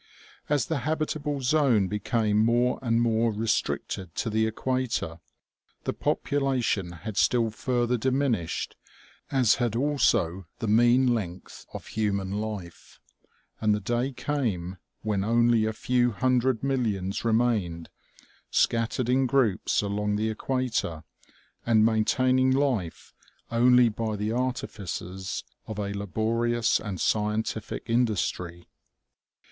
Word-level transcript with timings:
As 0.49 0.65
the 0.65 0.79
habitable 0.79 1.41
zone 1.41 1.87
became 1.87 2.39
more 2.43 2.79
and 2.81 2.99
more 2.99 3.31
restricted 3.31 4.15
to 4.15 4.31
the 4.31 4.47
equator, 4.47 5.19
the 5.83 5.93
popu 5.93 6.39
lation 6.39 7.01
had 7.01 7.17
still 7.17 7.51
further 7.51 7.97
diminished, 7.99 8.75
as 9.29 9.57
had 9.61 9.75
also 9.75 10.47
the 10.57 10.67
mean 10.67 11.13
length 11.13 11.67
of 11.71 11.85
human 11.85 12.31
life, 12.31 12.99
and 13.61 13.75
the 13.75 13.79
day 13.79 14.11
came 14.11 14.77
when 15.03 15.23
only 15.23 15.65
a 15.65 15.71
few 15.71 16.09
hundred 16.09 16.63
millions 16.63 17.23
remained, 17.23 17.87
scattered 18.49 19.07
in 19.07 19.27
groups 19.27 19.83
along 19.83 20.15
the 20.15 20.31
equator, 20.31 21.03
and 21.63 21.85
maintaining 21.85 22.49
life 22.49 23.13
only 23.51 23.87
by 23.87 24.15
the 24.15 24.31
artifices 24.31 25.43
of 25.67 25.77
a 25.77 25.93
laborious 25.93 26.79
and 26.79 26.99
scientific 26.99 27.83
industry. 27.85 28.67